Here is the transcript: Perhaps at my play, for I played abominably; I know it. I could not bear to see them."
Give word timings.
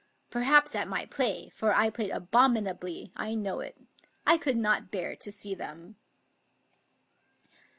Perhaps 0.31 0.73
at 0.73 0.87
my 0.87 1.05
play, 1.05 1.49
for 1.49 1.75
I 1.75 1.91
played 1.91 2.09
abominably; 2.09 3.11
I 3.15 3.35
know 3.35 3.59
it. 3.59 3.77
I 4.25 4.35
could 4.39 4.57
not 4.57 4.89
bear 4.89 5.15
to 5.17 5.31
see 5.31 5.53
them." 5.53 5.95